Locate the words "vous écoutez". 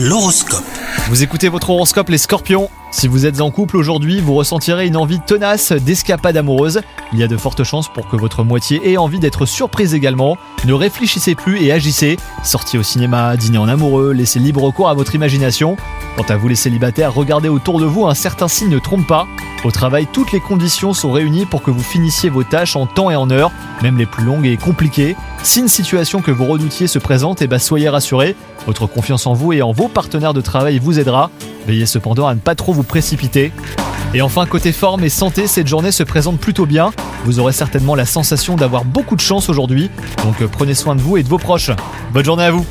1.08-1.48